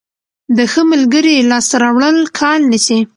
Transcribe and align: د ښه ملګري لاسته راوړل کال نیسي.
د 0.57 0.59
ښه 0.71 0.81
ملګري 0.91 1.35
لاسته 1.51 1.75
راوړل 1.83 2.17
کال 2.39 2.59
نیسي. 2.71 2.99